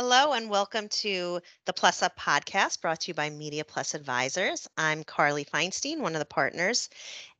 [0.00, 4.68] Hello and welcome to the Plus Up podcast brought to you by Media Plus Advisors.
[4.78, 6.88] I'm Carly Feinstein, one of the partners,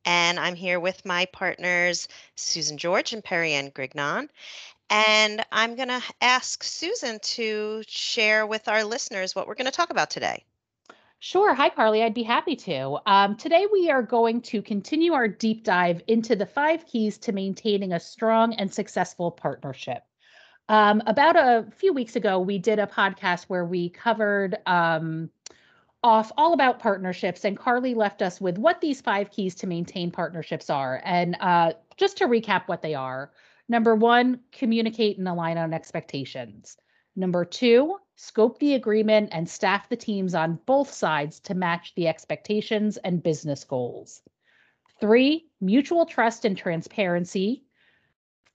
[0.03, 4.27] and I'm here with my partners, Susan George and Perrianne Grignon.
[4.89, 9.71] And I'm going to ask Susan to share with our listeners what we're going to
[9.71, 10.43] talk about today.
[11.19, 11.53] Sure.
[11.53, 12.03] Hi, Carly.
[12.03, 12.97] I'd be happy to.
[13.05, 17.31] Um, today, we are going to continue our deep dive into the five keys to
[17.31, 20.03] maintaining a strong and successful partnership.
[20.69, 25.29] Um, about a few weeks ago, we did a podcast where we covered um,
[26.03, 30.11] off all about partnerships, and Carly left us with what these five keys to maintain
[30.11, 31.01] partnerships are.
[31.03, 33.31] And uh, just to recap what they are
[33.67, 36.77] number one, communicate and align on expectations.
[37.15, 42.07] Number two, scope the agreement and staff the teams on both sides to match the
[42.07, 44.21] expectations and business goals.
[44.99, 47.63] Three, mutual trust and transparency.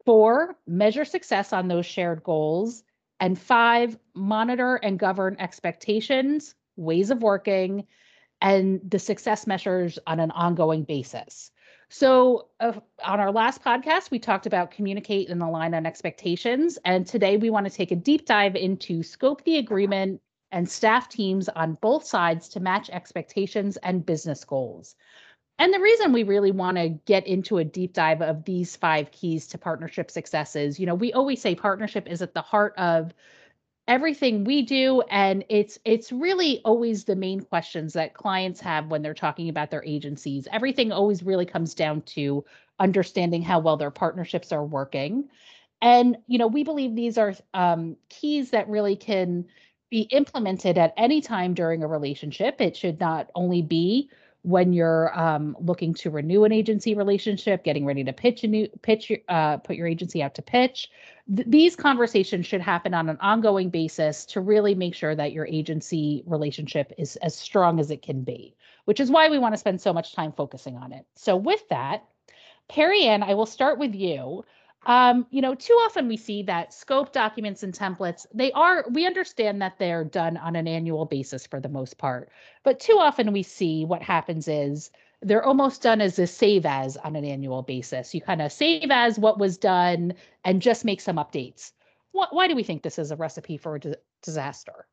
[0.04, 2.82] Four, measure success on those shared goals.
[3.20, 7.86] And five, monitor and govern expectations, ways of working,
[8.40, 11.50] and the success measures on an ongoing basis.
[11.88, 12.72] So, uh,
[13.04, 16.78] on our last podcast, we talked about communicate and align on expectations.
[16.84, 21.08] And today we want to take a deep dive into scope the agreement and staff
[21.08, 24.96] teams on both sides to match expectations and business goals.
[25.58, 29.10] And the reason we really want to get into a deep dive of these five
[29.12, 33.14] keys to partnership successes, you know, we always say partnership is at the heart of
[33.86, 39.02] everything we do and it's it's really always the main questions that clients have when
[39.02, 40.48] they're talking about their agencies.
[40.52, 42.44] Everything always really comes down to
[42.80, 45.28] understanding how well their partnerships are working.
[45.82, 49.44] And you know, we believe these are um, keys that really can
[49.90, 52.60] be implemented at any time during a relationship.
[52.60, 54.10] It should not only be
[54.44, 58.68] when you're um, looking to renew an agency relationship, getting ready to pitch a new
[58.82, 60.90] pitch, uh, put your agency out to pitch.
[61.34, 65.46] Th- these conversations should happen on an ongoing basis to really make sure that your
[65.46, 68.54] agency relationship is as strong as it can be,
[68.84, 71.06] which is why we want to spend so much time focusing on it.
[71.14, 72.04] So, with that,
[72.68, 74.44] Perrianne, I will start with you.
[74.86, 79.06] Um, you know, too often we see that scope documents and templates, they are, we
[79.06, 82.28] understand that they're done on an annual basis for the most part.
[82.62, 84.90] But too often we see what happens is
[85.22, 88.14] they're almost done as a save as on an annual basis.
[88.14, 90.12] You kind of save as what was done
[90.44, 91.72] and just make some updates.
[92.12, 94.86] Why, why do we think this is a recipe for a di- disaster?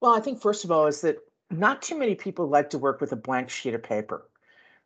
[0.00, 1.18] Well, I think first of all is that
[1.50, 4.26] not too many people like to work with a blank sheet of paper,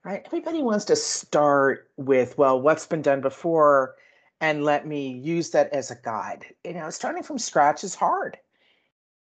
[0.04, 0.22] right?
[0.26, 3.94] Everybody wants to start with, well, what's been done before
[4.41, 6.47] and let me use that as a guide.
[6.64, 8.36] You know, starting from scratch is hard.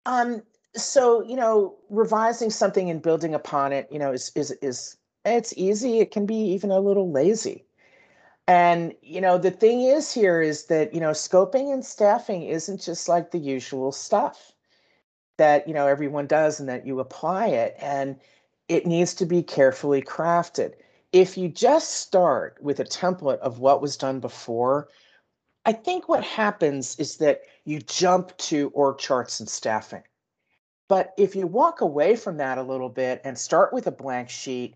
[0.05, 0.41] Um,
[0.75, 5.53] so you know, revising something and building upon it, you know, is is is it's
[5.57, 5.99] easy.
[5.99, 7.65] It can be even a little lazy.
[8.47, 12.81] And you know, the thing is here is that you know, scoping and staffing isn't
[12.81, 14.53] just like the usual stuff
[15.37, 18.19] that you know everyone does and that you apply it, and
[18.67, 20.73] it needs to be carefully crafted
[21.11, 24.89] if you just start with a template of what was done before,
[25.65, 30.03] I think what happens is that you jump to org charts and staffing.
[30.87, 34.29] But if you walk away from that a little bit and start with a blank
[34.29, 34.75] sheet,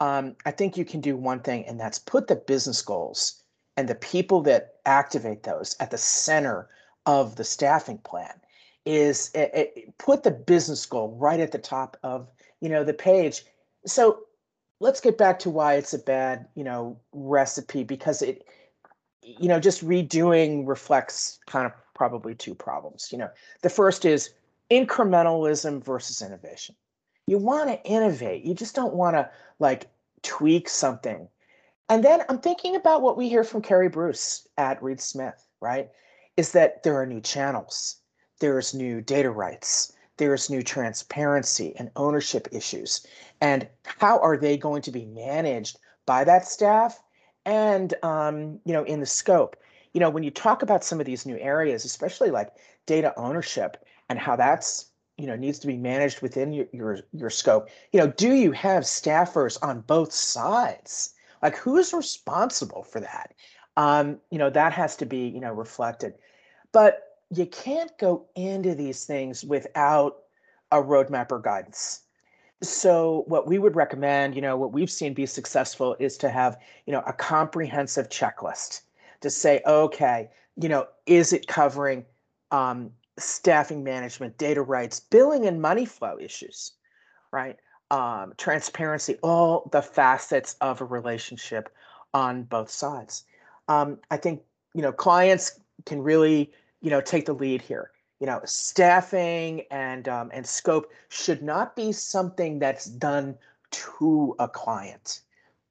[0.00, 3.42] um, I think you can do one thing, and that's put the business goals
[3.76, 6.68] and the people that activate those at the center
[7.06, 8.40] of the staffing plan.
[8.84, 12.28] Is it, it, put the business goal right at the top of
[12.60, 13.44] you know the page.
[13.86, 14.24] So
[14.80, 18.46] let's get back to why it's a bad, you know, recipe because it,
[19.22, 23.08] you know, just redoing reflects kind of probably two problems.
[23.10, 23.30] You know,
[23.62, 24.30] the first is
[24.70, 26.74] incrementalism versus innovation.
[27.26, 28.44] You want to innovate.
[28.44, 29.88] You just don't want to like
[30.22, 31.28] tweak something.
[31.88, 35.90] And then I'm thinking about what we hear from Keri Bruce at Reed Smith, right?
[36.36, 37.96] Is that there are new channels,
[38.40, 43.06] there's new data rights, there's new transparency and ownership issues.
[43.40, 47.02] And how are they going to be managed by that staff
[47.44, 49.56] and um, you know in the scope?
[49.92, 52.50] You know, when you talk about some of these new areas, especially like
[52.86, 57.30] data ownership and how that's you know needs to be managed within your your, your
[57.30, 61.14] scope, you know, do you have staffers on both sides?
[61.42, 63.34] Like who's responsible for that?
[63.76, 66.14] Um, you know, that has to be, you know, reflected.
[66.72, 70.18] But you can't go into these things without
[70.70, 72.00] a roadmap or guidance.
[72.62, 76.58] So what we would recommend, you know, what we've seen be successful is to have,
[76.86, 78.82] you know, a comprehensive checklist
[79.20, 82.04] to say, okay, you know, is it covering
[82.50, 86.72] um, staffing management, data rights, billing and money flow issues,
[87.32, 87.56] right?
[87.90, 91.68] Um, transparency, all the facets of a relationship
[92.12, 93.24] on both sides.
[93.68, 94.42] Um, I think,
[94.74, 96.52] you know, clients can really
[96.84, 97.90] you know take the lead here.
[98.20, 103.36] You know, staffing and um, and scope should not be something that's done
[103.72, 105.20] to a client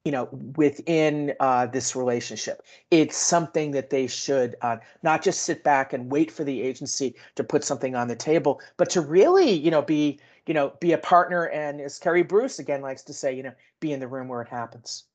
[0.04, 0.28] you know
[0.58, 2.64] within uh, this relationship.
[2.92, 7.16] It's something that they should uh, not just sit back and wait for the agency
[7.36, 10.92] to put something on the table but to really you know be you know be
[10.92, 11.46] a partner.
[11.46, 14.42] And as Keri Bruce again likes to say you know be in the room where
[14.42, 15.06] it happens.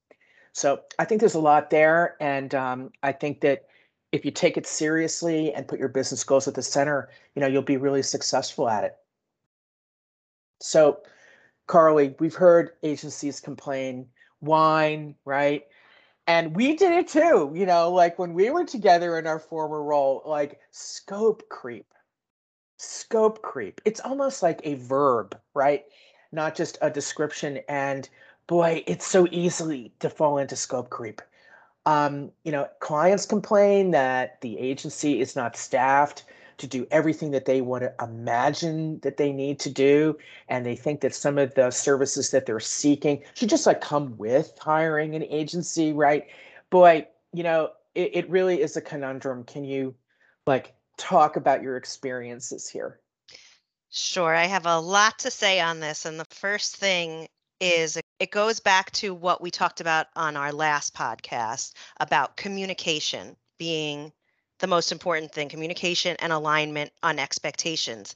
[0.52, 2.16] So i think there's a lot there.
[2.20, 3.66] And um, i think that
[4.12, 7.48] if you take it seriously and put your business goals at the center you know
[7.48, 8.96] you'll be really successful at it
[10.60, 11.00] so
[11.66, 14.06] carly we've heard agencies complain
[14.40, 15.66] whine, right?
[16.26, 19.82] And we did it too, you know, like when we were together in our former
[19.82, 21.86] role, like scope creep.
[22.78, 23.80] Scope creep.
[23.84, 25.84] It's almost like a verb, right?
[26.30, 27.60] Not just a description.
[27.68, 28.08] And
[28.46, 31.22] boy, it's so easily to fall into scope creep.
[31.88, 36.24] Um, you know, clients complain that the agency is not staffed
[36.58, 40.18] to do everything that they want to imagine that they need to do.
[40.50, 44.18] And they think that some of the services that they're seeking should just like come
[44.18, 46.26] with hiring an agency, right?
[46.68, 49.44] Boy, you know, it, it really is a conundrum.
[49.44, 49.94] Can you
[50.46, 53.00] like talk about your experiences here?
[53.88, 54.34] Sure.
[54.34, 56.04] I have a lot to say on this.
[56.04, 57.28] And the first thing
[57.60, 63.36] is it goes back to what we talked about on our last podcast about communication
[63.58, 64.12] being
[64.58, 68.14] the most important thing communication and alignment on expectations.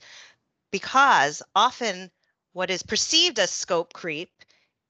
[0.70, 2.10] Because often
[2.52, 4.30] what is perceived as scope creep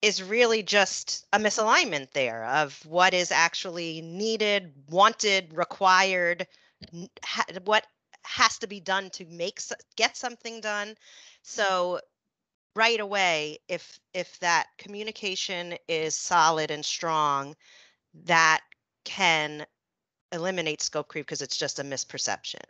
[0.00, 6.46] is really just a misalignment there of what is actually needed, wanted, required,
[7.64, 7.86] what
[8.24, 9.60] has to be done to make
[9.96, 10.94] get something done.
[11.42, 12.00] So
[12.74, 17.54] right away if if that communication is solid and strong
[18.24, 18.60] that
[19.04, 19.66] can
[20.32, 22.62] eliminate scope creep because it's just a misperception.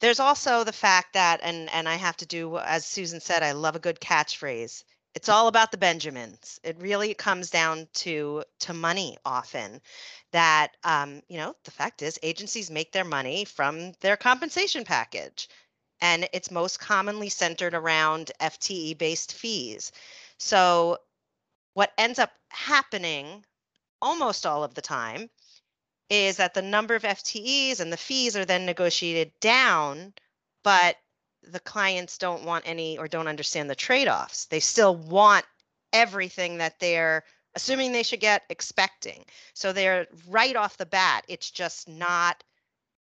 [0.00, 3.52] There's also the fact that, and and I have to do as Susan said, I
[3.52, 4.82] love a good catchphrase.
[5.14, 6.60] It's all about the Benjamins.
[6.62, 9.80] It really comes down to to money often.
[10.32, 15.48] That um, you know, the fact is agencies make their money from their compensation package.
[16.00, 19.92] And it's most commonly centered around FTE based fees.
[20.38, 20.98] So
[21.74, 23.44] what ends up happening
[24.02, 25.28] almost all of the time
[26.08, 30.12] is that the number of FTEs and the fees are then negotiated down,
[30.64, 30.96] but
[31.42, 34.46] the clients don't want any or don't understand the trade offs.
[34.46, 35.44] They still want
[35.92, 37.24] everything that they're
[37.54, 39.24] assuming they should get expecting.
[39.54, 42.42] So they're right off the bat, it's just not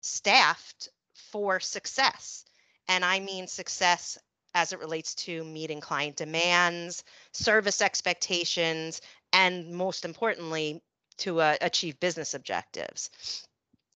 [0.01, 2.45] staffed for success.
[2.87, 4.17] And I mean success
[4.53, 9.01] as it relates to meeting client demands, service expectations,
[9.33, 10.81] and most importantly,
[11.17, 13.09] to uh, achieve business objectives.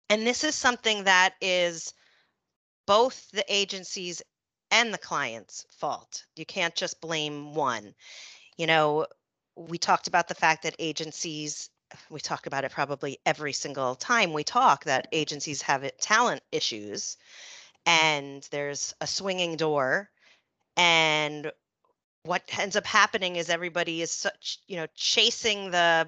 [0.10, 1.94] And this is something that is
[2.86, 4.22] both the agencies
[4.72, 6.26] and the client's fault.
[6.36, 7.94] You can't just blame one.
[8.58, 9.08] You know,
[9.56, 11.70] we talked about the fact that agencies
[12.10, 17.18] we talk about it probably every single time we talk that agencies have talent issues
[17.86, 20.10] and there's a swinging door
[20.78, 21.52] and
[22.24, 26.08] what ends up happening is everybody is such you know chasing the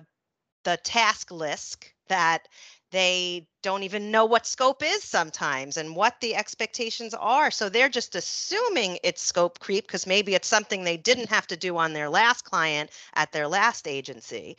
[0.64, 2.48] the task list that
[2.92, 7.50] they don't even know what scope is sometimes and what the expectations are.
[7.50, 11.58] So they're just assuming it's scope creep because maybe it's something they didn't have to
[11.58, 14.58] do on their last client at their last agency.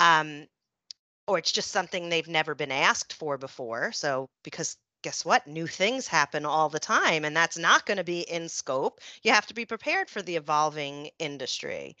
[0.00, 0.48] Um,
[1.28, 3.92] or it's just something they've never been asked for before.
[3.92, 5.46] So because guess what?
[5.46, 9.00] New things happen all the time, and that's not going to be in scope.
[9.22, 11.96] You have to be prepared for the evolving industry.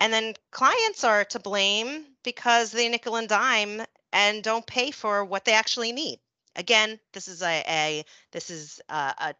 [0.00, 3.82] And then clients are to blame because they nickel and dime
[4.12, 6.20] and don't pay for what they actually need.
[6.56, 9.34] Again, this is a, a this is a, a,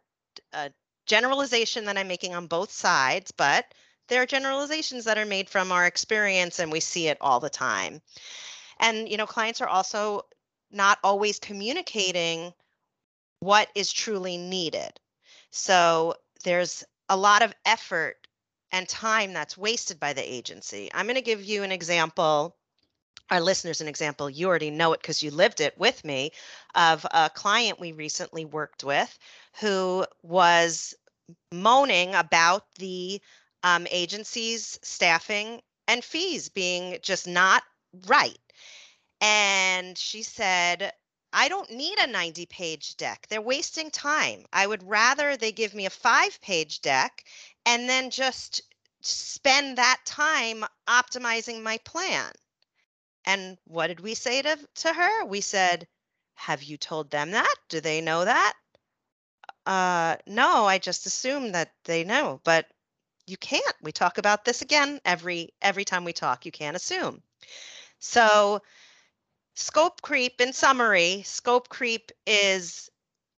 [0.53, 0.71] a
[1.05, 3.73] generalization that I'm making on both sides, but
[4.07, 7.49] there are generalizations that are made from our experience and we see it all the
[7.49, 8.01] time.
[8.79, 10.23] And you know, clients are also
[10.71, 12.53] not always communicating
[13.39, 14.99] what is truly needed.
[15.51, 18.15] So there's a lot of effort
[18.71, 20.89] and time that's wasted by the agency.
[20.93, 22.55] I'm going to give you an example,
[23.31, 24.29] our listeners an example.
[24.29, 26.31] You already know it because you lived it with me
[26.75, 29.17] of a client we recently worked with
[29.59, 30.93] who was
[31.51, 33.21] moaning about the
[33.63, 37.63] um, agency's staffing and fees being just not
[38.07, 38.37] right.
[39.21, 40.93] And she said,
[41.31, 43.27] I don't need a 90 page deck.
[43.29, 44.45] They're wasting time.
[44.51, 47.23] I would rather they give me a five page deck
[47.65, 48.61] and then just
[49.01, 52.31] spend that time optimizing my plan.
[53.25, 55.25] And what did we say to, to her?
[55.25, 55.87] We said,
[56.35, 57.55] Have you told them that?
[57.69, 58.53] Do they know that?
[59.65, 62.65] uh, no, I just assume that they know, but
[63.27, 63.75] you can't.
[63.81, 66.45] We talk about this again every every time we talk.
[66.45, 67.21] You can't assume.
[67.99, 68.61] So
[69.59, 72.89] scope creep in summary, scope creep is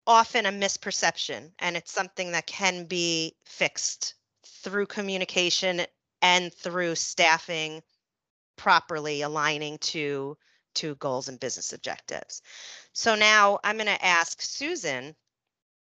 [0.06, 4.14] often a misperception and it's something that can be fixed
[4.46, 5.82] through communication
[6.22, 7.82] and through staffing
[8.56, 10.38] properly aligning to
[10.74, 12.42] to goals and business objectives.
[12.94, 15.16] So now I'm going to ask Susan,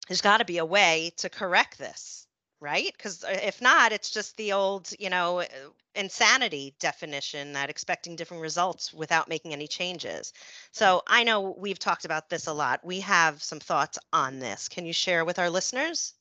[0.09, 2.24] there's got to be a way to correct this,
[2.65, 2.91] right?
[2.97, 5.47] Because uh, if not, it's just the old, you know, uh,
[5.95, 10.33] insanity definition that expecting different results without making any changes.
[10.73, 12.81] So I know we've talked about this a lot.
[12.83, 14.69] We have some thoughts on this.
[14.69, 16.15] Can you share with our listeners?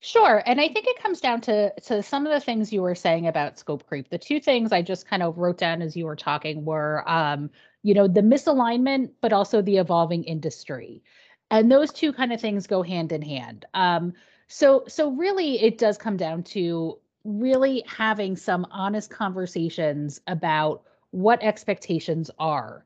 [0.00, 0.42] Sure.
[0.46, 3.26] And I think it comes down to to some of the things you were saying
[3.26, 4.10] about scope creep.
[4.10, 7.50] The two things I just kind of wrote down as you were talking were um,
[7.82, 11.02] you know, the misalignment, but also the evolving industry.
[11.50, 13.66] And those two kind of things go hand in hand.
[13.74, 14.14] Um,
[14.48, 21.42] so so really it does come down to really having some honest conversations about what
[21.42, 22.84] expectations are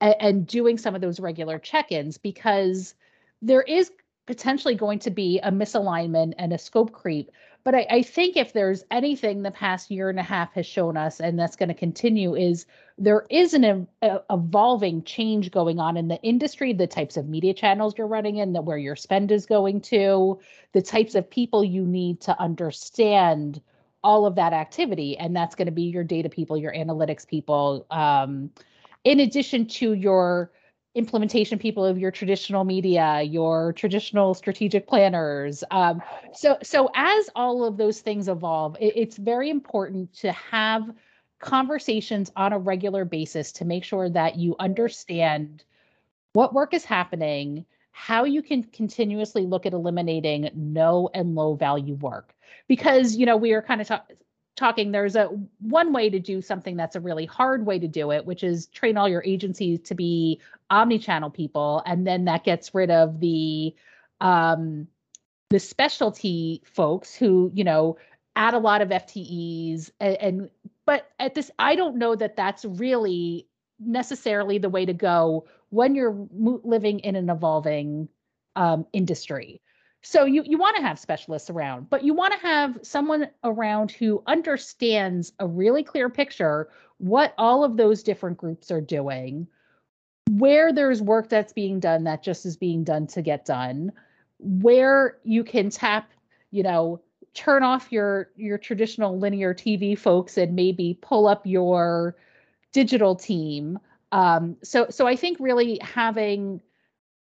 [0.00, 2.94] and, and doing some of those regular check-ins because
[3.42, 3.90] there is
[4.26, 7.30] potentially going to be a misalignment and a scope creep.
[7.62, 10.96] But I, I, think if there's anything the past year and a half has shown
[10.96, 12.64] us, and that's going to continue, is
[12.96, 17.94] there is an evolving change going on in the industry, the types of media channels
[17.98, 20.38] you're running in, that where your spend is going to,
[20.72, 23.60] the types of people you need to understand
[24.02, 27.86] all of that activity, and that's going to be your data people, your analytics people,
[27.90, 28.50] um,
[29.04, 30.50] in addition to your
[30.94, 35.62] implementation people of your traditional media, your traditional strategic planners.
[35.70, 40.90] Um, so, so as all of those things evolve, it, it's very important to have
[41.38, 45.64] conversations on a regular basis to make sure that you understand
[46.32, 51.94] what work is happening, how you can continuously look at eliminating no and low value
[51.94, 52.34] work.
[52.68, 54.16] Because, you know, we are kind of talking
[54.60, 55.24] talking there's a
[55.60, 58.66] one way to do something that's a really hard way to do it which is
[58.66, 60.38] train all your agencies to be
[60.68, 63.74] omni-channel people and then that gets rid of the
[64.20, 64.86] um
[65.48, 67.96] the specialty folks who you know
[68.36, 70.50] add a lot of ftes and, and
[70.84, 73.46] but at this i don't know that that's really
[73.78, 78.10] necessarily the way to go when you're living in an evolving
[78.56, 79.62] um, industry
[80.02, 83.90] so you you want to have specialists around, but you want to have someone around
[83.90, 89.46] who understands a really clear picture what all of those different groups are doing,
[90.30, 93.92] where there's work that's being done that just is being done to get done,
[94.38, 96.10] where you can tap,
[96.50, 97.00] you know,
[97.34, 102.16] turn off your your traditional linear TV folks and maybe pull up your
[102.72, 103.78] digital team.
[104.12, 106.62] Um, so so I think really having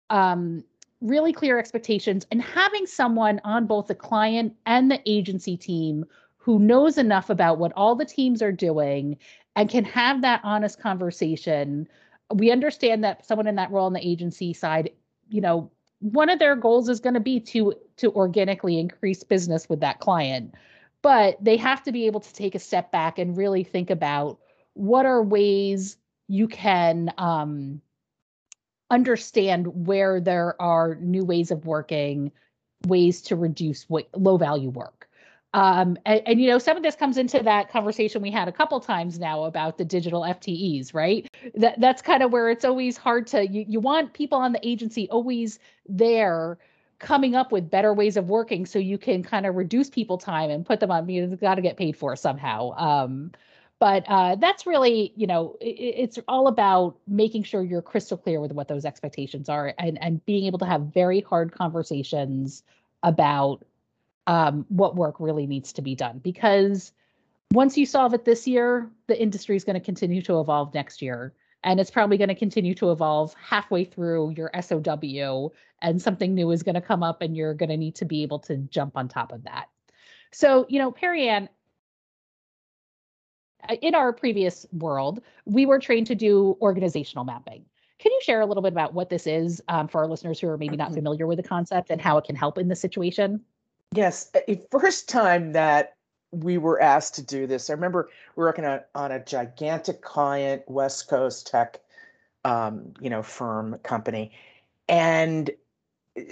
[0.09, 0.63] um,
[1.03, 6.05] really clear expectations and having someone on both the client and the agency team
[6.37, 9.17] who knows enough about what all the teams are doing
[9.55, 11.87] and can have that honest conversation.
[12.33, 14.91] We understand that someone in that role on the agency side,
[15.29, 15.69] you know,
[15.99, 19.99] one of their goals is going to be to to organically increase business with that
[19.99, 20.55] client.
[21.01, 24.39] But they have to be able to take a step back and really think about
[24.73, 27.81] what are ways you can um,
[28.93, 32.31] understand where there are new ways of working,
[32.87, 35.09] ways to reduce low value work.
[35.55, 38.51] Um, and, and, you know, some of this comes into that conversation we had a
[38.51, 41.27] couple times now about the digital FTEs, right?
[41.55, 44.67] That that's kind of where it's always hard to you, you want people on the
[44.67, 46.57] agency always there
[46.97, 50.49] coming up with better ways of working so you can kind of reduce people time
[50.49, 52.71] and put them on you know, got to get paid for somehow.
[52.71, 53.31] Um,
[53.79, 58.39] but uh, that's really you know it, it's all about making sure you're crystal clear
[58.39, 62.63] with what those expectations are and and being able to have very hard conversations
[63.03, 63.63] about
[64.25, 66.93] um, what work really needs to be done because
[67.51, 71.01] once you solve it this year the industry is going to continue to evolve next
[71.01, 75.51] year and it's probably going to continue to evolve halfway through your SOW
[75.81, 78.23] and something new is going to come up and you're going to need to be
[78.23, 79.69] able to jump on top of that.
[80.31, 81.47] So, you know, Perrianne,
[83.81, 87.65] in our previous world, we were trained to do organizational mapping.
[87.99, 90.47] Can you share a little bit about what this is um, for our listeners who
[90.49, 90.95] are maybe not mm-hmm.
[90.95, 93.41] familiar with the concept and how it can help in this situation?
[93.93, 94.31] Yes,
[94.71, 95.95] first time that
[96.31, 100.01] we were asked to do this, I remember we were working on, on a gigantic
[100.01, 101.79] client, West Coast tech,
[102.43, 104.31] um, you know, firm company,
[104.89, 105.51] and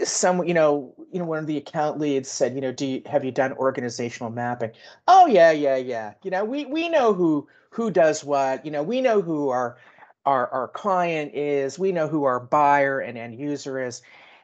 [0.03, 3.01] some you know you know one of the account leads said you know do you
[3.05, 4.71] have you done organizational mapping?
[5.07, 6.13] Oh yeah yeah yeah.
[6.23, 8.65] You know we we know who who does what.
[8.65, 9.77] You know we know who our
[10.25, 11.79] our our client is.
[11.79, 14.01] We know who our buyer and end user is.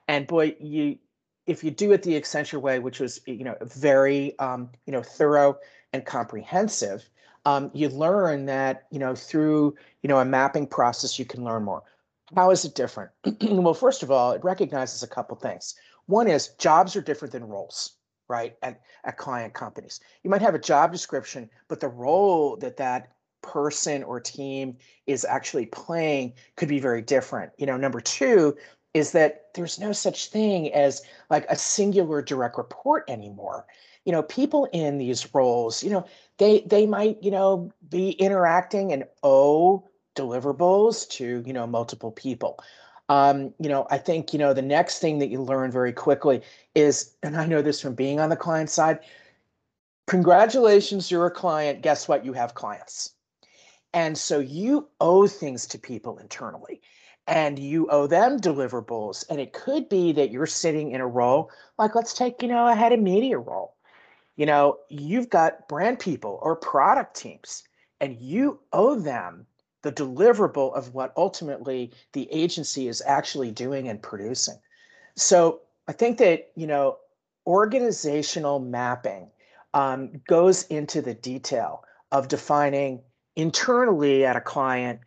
[0.08, 0.98] And boy you
[1.46, 5.01] if you do it the Accenture way, which was you know very um, you know
[5.01, 5.58] thorough
[5.94, 7.10] and comprehensive,
[7.46, 11.63] um, you learn that you know through you know a mapping process you can learn
[11.63, 11.84] more.
[12.36, 13.12] How is it different?
[13.41, 15.75] well, first of all, it recognizes a couple things.
[16.07, 18.55] One is jobs are different than roles, right?
[18.62, 23.12] At, at client companies, you might have a job description, but the role that that
[23.41, 27.51] person or team is actually playing could be very different.
[27.57, 28.57] You know, number two
[28.93, 33.65] is that there's no such thing as like a singular direct report anymore.
[34.05, 36.05] You know, people in these roles, you know,
[36.38, 42.59] they they might, you know, be interacting and owe deliverables to, you know, multiple people.
[43.09, 46.41] Um, you know, I think, you know, the next thing that you learn very quickly
[46.75, 49.00] is, and I know this from being on the client side,
[50.07, 51.81] congratulations, you're a client.
[51.81, 52.25] Guess what?
[52.25, 53.13] You have clients.
[53.93, 56.81] And so you owe things to people internally
[57.27, 59.25] and you owe them deliverables.
[59.29, 62.67] And it could be that you're sitting in a role, like let's take, you know,
[62.67, 63.75] a head of media role.
[64.36, 67.63] You know, you've got brand people or product teams,
[68.00, 69.47] and you owe them
[69.88, 74.60] the deliverable of what ultimately the agency is actually doing and producing.
[75.15, 76.98] So I think that, you know,
[77.46, 79.29] organizational mapping
[79.74, 83.01] um, goes into the detail of defining
[83.38, 85.00] internally at a client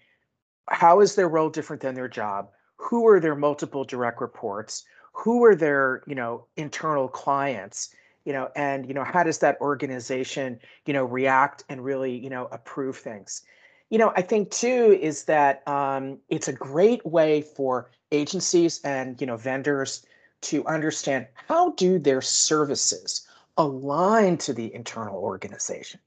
[0.69, 2.49] how is their role different than their job?
[2.77, 4.85] Who are their multiple direct reports?
[5.13, 7.93] Who are their you know internal clients?
[8.25, 12.31] You know and you know how does that organization you know react and really you
[12.31, 13.43] know approve things
[13.91, 19.21] you know i think too is that um, it's a great way for agencies and
[19.21, 20.05] you know vendors
[20.41, 23.27] to understand how do their services
[23.59, 26.01] align to the internal organization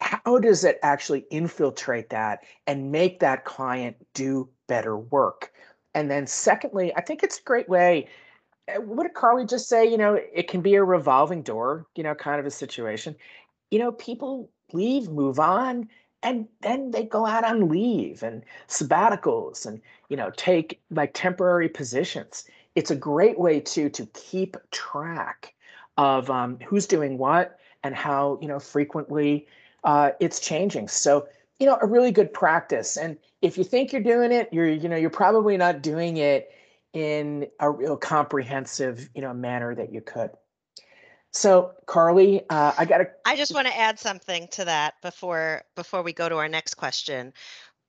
[0.00, 5.52] how does it actually infiltrate that and make that client do better work?
[5.94, 8.08] And then, secondly, I think it's a great way.
[8.68, 9.88] Eh, what did Carly just say?
[9.90, 13.16] You know, it can be a revolving door, you know, kind of a situation.
[13.70, 15.88] You know, people leave, move on,
[16.26, 21.68] and then they go out on leave and sabbaticals and, you know, take like temporary
[21.68, 22.44] positions.
[22.74, 25.54] It's a great way too to keep track
[25.96, 29.46] of um, who's doing what and how, you know, frequently
[29.84, 30.88] uh, it's changing.
[30.88, 31.28] So,
[31.60, 32.96] you know, a really good practice.
[32.96, 36.50] And if you think you're doing it, you're, you know, you're probably not doing it
[36.92, 40.30] in a real comprehensive, you know, manner that you could.
[41.32, 43.08] So, Carly, uh, I got to.
[43.24, 46.74] I just want to add something to that before before we go to our next
[46.74, 47.32] question,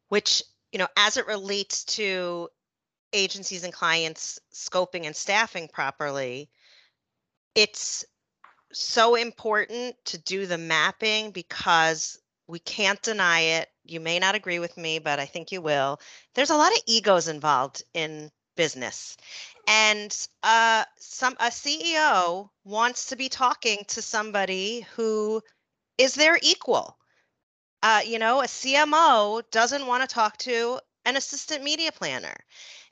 [0.09, 2.49] which you know, as it relates to
[3.13, 6.49] agencies and clients scoping and staffing properly,
[7.55, 8.05] it's
[8.73, 13.69] so important to do the mapping because we can't deny it.
[13.85, 15.99] You may not agree with me, but I think you will.
[16.35, 19.15] There's a lot of egos involved in business.
[19.67, 25.41] And uh, some a CEO wants to be talking to somebody who
[25.97, 26.97] is their equal.
[27.81, 32.35] Uh, you know, a CMO doesn't want to talk to an assistant media planner.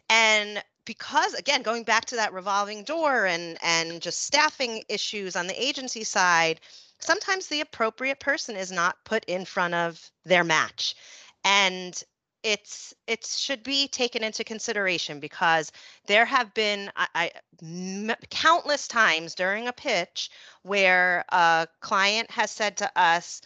[0.10, 5.48] And because again going back to that revolving door and and just staffing issues on
[5.48, 6.62] the agency side
[7.00, 10.96] sometimes the appropriate person is not put in front of their match
[11.44, 12.04] and
[12.46, 15.72] it's it should be taken into consideration because
[16.06, 17.32] there have been I, I
[17.64, 20.30] m- countless times during a pitch
[20.62, 23.42] where a client has said to us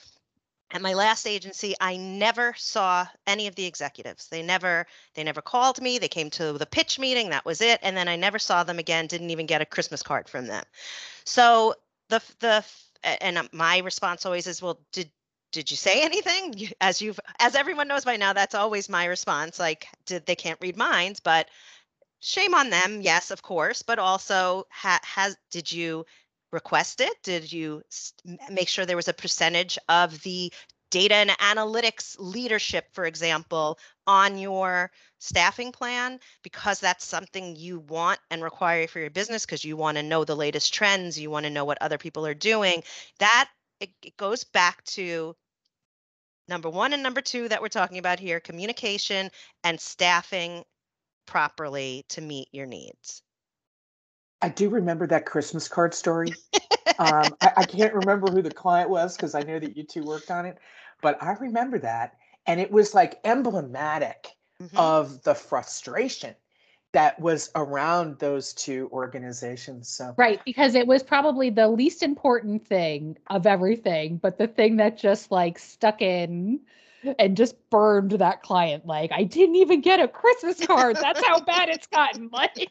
[0.72, 4.28] at my last agency i never saw any of the executives.
[4.28, 5.98] They never they never called me.
[5.98, 7.30] They came to the pitch meeting.
[7.30, 7.80] That was it.
[7.82, 9.08] And then i never saw them again.
[9.08, 10.66] Didn't even get a christmas card from them.
[11.24, 11.74] So
[12.10, 12.66] the the
[13.22, 15.10] and my response always is well did
[15.52, 19.60] did you say anything as you've as everyone knows by now that's always my response
[19.60, 21.50] like did they can't read minds but
[22.20, 26.06] shame on them yes of course but also ha, has did you
[26.52, 27.14] request it?
[27.24, 27.84] Did you
[28.50, 30.52] make sure there was a percentage of the
[30.92, 38.20] data and analytics leadership, for example, on your staffing plan because that's something you want
[38.32, 41.46] and require for your business because you want to know the latest trends, you want
[41.46, 42.82] to know what other people are doing.
[43.20, 45.36] That it, it goes back to
[46.48, 49.30] number one and number two that we're talking about here communication
[49.64, 50.64] and staffing
[51.26, 53.22] properly to meet your needs.
[54.42, 56.34] I do remember that Christmas card story.
[57.00, 60.04] um, I, I, can't remember who the client was because I know that you two
[60.04, 60.58] worked on it,
[61.02, 62.16] but I remember that.
[62.48, 64.30] And it was like emblematic
[64.62, 64.78] mm-hmm.
[64.78, 66.36] of the frustration
[66.92, 69.90] that was around those two organizations.
[69.90, 74.78] So Right, because it was probably the least important thing of everything, but the thing
[74.78, 76.62] that just like stuck in
[77.18, 80.98] and just burned that client like I didn't even get a Christmas card.
[80.98, 82.30] That's how bad it's gotten.
[82.40, 82.70] Like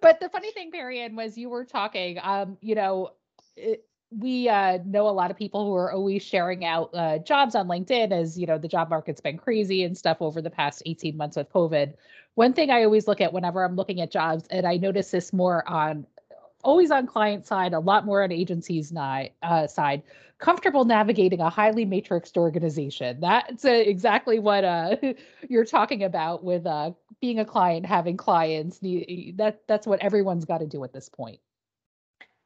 [0.00, 3.10] but the funny thing, Marianne, was you were talking, um, you know,
[3.56, 7.54] it, we uh, know a lot of people who are always sharing out uh, jobs
[7.54, 10.82] on LinkedIn as you know the job market's been crazy and stuff over the past
[10.86, 11.94] 18 months with COVID.
[12.34, 15.32] One thing I always look at whenever I'm looking at jobs, and I notice this
[15.32, 16.06] more on
[16.64, 20.02] always on client side, a lot more on agencies uh, side,
[20.38, 23.20] comfortable navigating a highly matrixed organization.
[23.20, 24.96] That's uh, exactly what uh,
[25.48, 28.78] you're talking about with uh, being a client, having clients.
[28.78, 31.38] That that's what everyone's got to do at this point.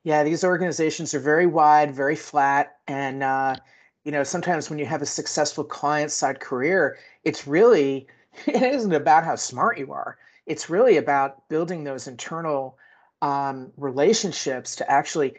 [0.04, 3.56] Yeah, these organizations are very wide, very flat, and uh,
[4.04, 8.06] you know sometimes when you have a successful client side career, it's really
[8.46, 10.18] it isn't about how smart you are.
[10.46, 12.78] It's really about building those internal
[13.20, 15.34] um, relationships to actually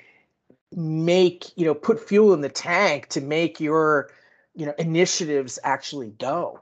[0.76, 4.12] make you know put fuel in the tank to make your
[4.56, 6.60] you know initiatives actually go.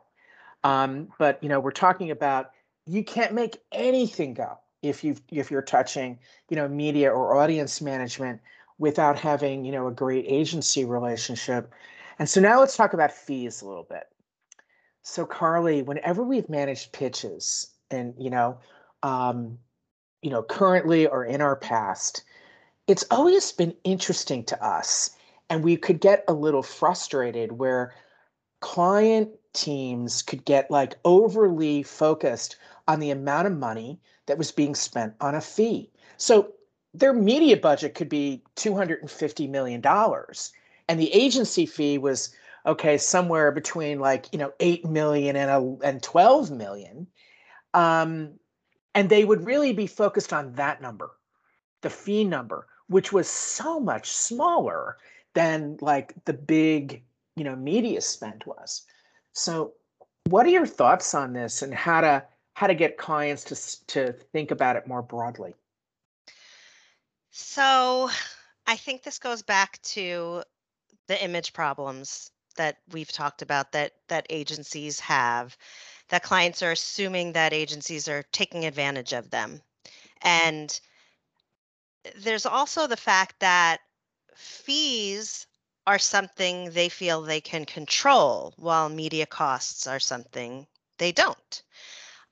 [0.63, 2.51] Um, but you know we're talking about
[2.85, 6.19] you can't make anything go if you if you're touching
[6.49, 8.39] you know media or audience management
[8.77, 11.73] without having you know a great agency relationship
[12.19, 14.07] and so now let's talk about fees a little bit
[15.07, 18.57] so carly whenever we've managed pitches and you know
[19.03, 19.57] um,
[20.21, 22.23] you know currently or in our past
[22.87, 25.11] it's always been interesting to us
[25.49, 27.93] and we could get a little frustrated where
[28.59, 34.75] client teams could get like overly focused on the amount of money that was being
[34.75, 35.89] spent on a fee.
[36.17, 36.53] So
[36.93, 39.81] their media budget could be $250 million.
[40.89, 42.33] And the agency fee was,
[42.67, 47.07] okay, somewhere between like, you know, 8 million and, a, and 12 million.
[47.73, 48.33] Um,
[48.93, 51.11] and they would really be focused on that number,
[51.81, 54.97] the fee number, which was so much smaller
[55.33, 57.03] than like the big,
[57.35, 58.83] you know, media spend was.
[59.31, 59.73] So
[60.25, 64.13] what are your thoughts on this and how to how to get clients to to
[64.33, 65.53] think about it more broadly?
[67.29, 68.09] So,
[68.65, 70.41] I think this goes back to
[71.07, 75.57] the image problems that we've talked about that that agencies have
[76.09, 79.61] that clients are assuming that agencies are taking advantage of them.
[80.21, 80.79] And
[82.15, 83.79] there's also the fact that
[84.35, 85.47] fees
[85.85, 90.67] are something they feel they can control while media costs are something
[90.97, 91.63] they don't.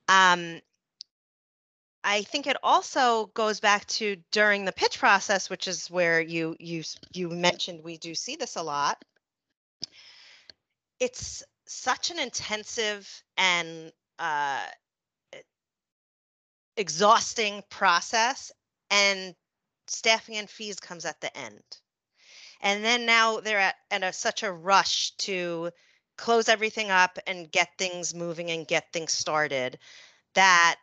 [0.08, 0.60] Um,
[2.04, 6.54] I think it also goes back to during the pitch process, which is where you
[6.60, 9.04] you you mentioned we do see this a lot.
[11.00, 14.64] It's such an intensive and uh,
[16.76, 18.52] exhausting process,
[18.90, 19.34] and
[19.86, 21.62] staffing and fees comes at the end.
[22.60, 25.70] And then now they're at, at a, such a rush to
[26.16, 29.78] close everything up and get things moving and get things started
[30.34, 30.76] that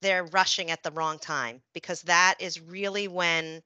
[0.00, 3.62] they're rushing at the wrong time because that is really when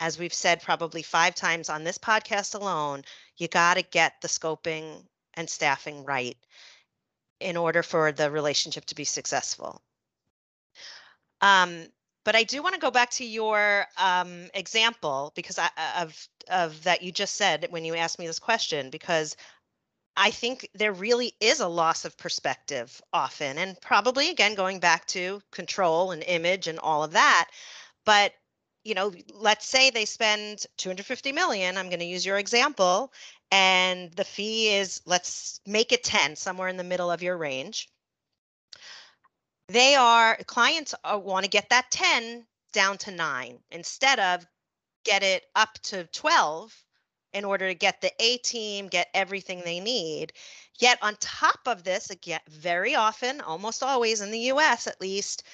[0.00, 3.02] as we've said probably five times on this podcast alone
[3.36, 6.36] you got to get the scoping and staffing right
[7.40, 9.80] in order for the relationship to be successful
[11.40, 11.86] um,
[12.24, 15.68] but I do want to go back to your um, example because I,
[16.00, 19.36] of of that you just said when you asked me this question because
[20.16, 25.06] I think there really is a loss of perspective often, and probably again going back
[25.08, 27.50] to control and image and all of that.
[28.04, 28.32] But
[28.84, 31.76] you know, let's say they spend 250 million.
[31.76, 33.12] I'm going to use your example,
[33.50, 37.88] and the fee is let's make it 10, somewhere in the middle of your range.
[39.68, 44.46] They are clients uh, are, want to get that 10 down to nine instead of
[45.04, 46.74] get it up to 12
[47.32, 50.32] in order to get the A team, get everything they need.
[50.78, 55.44] Yet, on top of this, again, very often, almost always in the US at least,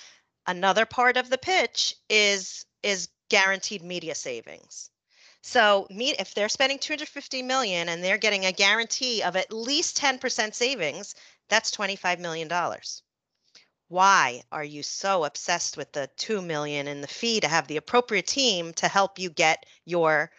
[0.46, 4.90] another part of the pitch is is guaranteed media savings.
[5.42, 10.54] So, if they're spending 250 million and they're getting a guarantee of at least 10%
[10.54, 11.14] savings,
[11.48, 13.02] that's 25 million dollars.
[13.88, 17.78] Why are you so obsessed with the 2 million in the fee to have the
[17.78, 20.30] appropriate team to help you get your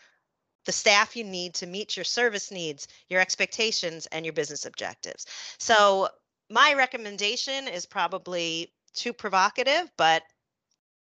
[0.66, 5.26] the staff you need to meet your service needs, your expectations, and your business objectives.
[5.58, 6.10] So,
[6.50, 10.24] my recommendation is probably too provocative, but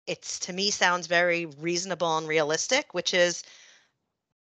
[0.07, 3.43] it's to me sounds very reasonable and realistic, which is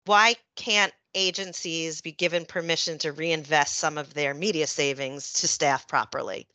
[0.06, 5.86] why can't agencies be given permission to reinvest some of their media savings to staff
[5.86, 6.46] properly?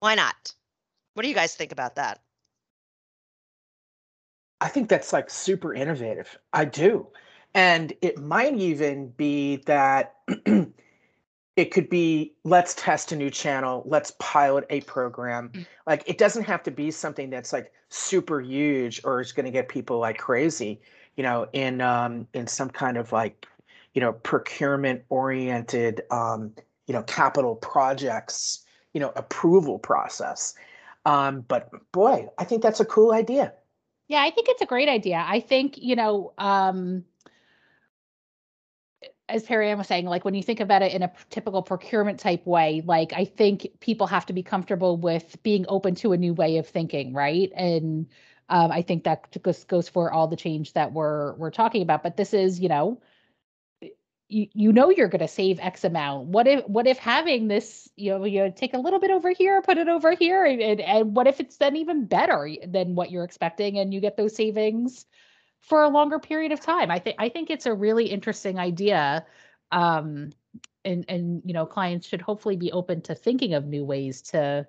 [0.00, 0.54] Why not?
[1.14, 2.20] What do you guys think about that?
[4.60, 6.38] I think that's like super innovative.
[6.52, 7.06] I do.
[7.54, 10.16] And it might even be that
[11.56, 13.82] it could be let's test a new channel.
[13.86, 15.48] Let's pilot a program.
[15.48, 15.62] Mm-hmm.
[15.86, 19.52] like it doesn't have to be something that's like super huge or is going to
[19.52, 20.80] get people like crazy
[21.16, 23.46] you know in um in some kind of like
[23.94, 26.52] you know procurement oriented um
[26.86, 30.54] you know capital projects you know approval process.
[31.04, 33.52] Um but boy i think that's a cool idea.
[34.08, 35.24] Yeah i think it's a great idea.
[35.26, 37.04] I think you know um
[39.28, 42.46] as Perry was saying, like when you think about it in a typical procurement type
[42.46, 46.32] way, like I think people have to be comfortable with being open to a new
[46.32, 47.50] way of thinking, right?
[47.56, 48.06] And
[48.48, 52.04] um, I think that goes goes for all the change that we're we're talking about.
[52.04, 53.00] But this is, you know,
[54.28, 56.28] you you know you're going to save X amount.
[56.28, 59.60] What if what if having this, you know, you take a little bit over here,
[59.62, 63.24] put it over here, and, and what if it's then even better than what you're
[63.24, 65.04] expecting, and you get those savings
[65.60, 66.90] for a longer period of time.
[66.90, 69.26] I think I think it's a really interesting idea.
[69.72, 70.32] Um,
[70.84, 74.66] and and you know, clients should hopefully be open to thinking of new ways to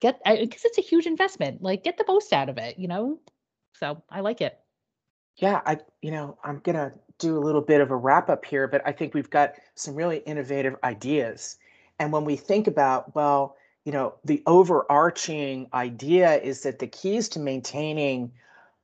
[0.00, 1.62] get because it's a huge investment.
[1.62, 3.20] Like get the most out of it, you know.
[3.74, 4.58] So I like it.
[5.36, 8.66] Yeah, I you know I'm gonna do a little bit of a wrap up here,
[8.68, 11.58] but I think we've got some really innovative ideas.
[11.98, 17.28] And when we think about well, you know, the overarching idea is that the keys
[17.30, 18.32] to maintaining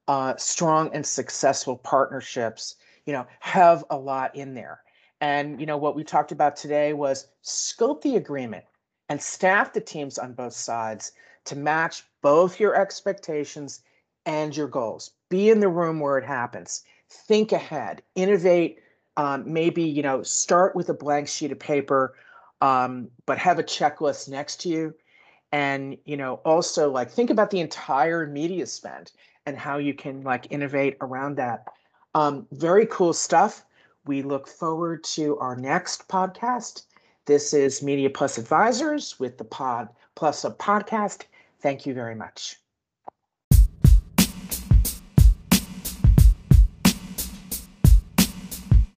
[0.08, 4.80] uh, strong and successful partnerships, you know, have a lot in there.
[5.20, 8.64] And you know what we talked about today was scope the agreement
[9.08, 11.12] and staff the teams on both sides
[11.46, 13.80] to match both your expectations
[14.26, 15.12] and your goals.
[15.30, 16.82] Be in the room where it happens.
[17.08, 18.02] Think ahead.
[18.14, 18.80] Innovate.
[19.16, 22.14] Um, maybe you know start with a blank sheet of paper,
[22.60, 24.94] um, but have a checklist next to you.
[25.52, 29.12] And you know also like think about the entire media spend
[29.46, 31.64] and how you can like innovate around that.
[32.14, 33.64] Um, very cool stuff.
[34.06, 36.84] We look forward to our next podcast.
[37.24, 41.24] This is Media Plus Advisors with the Pod Plus a podcast.
[41.60, 42.56] Thank you very much.